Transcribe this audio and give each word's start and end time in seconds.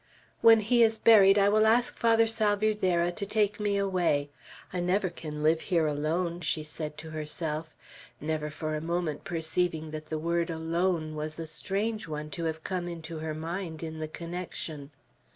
"When 0.41 0.61
he 0.61 0.81
is 0.81 0.97
buried, 0.97 1.37
I 1.37 1.47
will 1.47 1.67
ask 1.67 1.95
Father 1.95 2.25
Salvierderra 2.25 3.11
to 3.11 3.23
take 3.27 3.59
me 3.59 3.77
away. 3.77 4.31
I 4.73 4.79
never 4.79 5.11
can 5.11 5.43
live 5.43 5.61
here 5.69 5.85
alone," 5.85 6.41
she 6.41 6.63
said 6.63 6.97
to 6.97 7.11
herself, 7.11 7.75
never 8.19 8.49
for 8.49 8.73
a 8.73 8.81
moment 8.81 9.23
perceiving 9.23 9.91
that 9.91 10.07
the 10.07 10.17
word 10.17 10.49
"alone" 10.49 11.13
was 11.15 11.37
a 11.37 11.45
strange 11.45 12.07
one 12.07 12.31
to 12.31 12.45
have 12.45 12.63
come 12.63 12.87
into 12.87 13.19
her 13.19 13.35
mind 13.35 13.83
in 13.83 13.99
the 13.99 14.07
connection. 14.07 14.89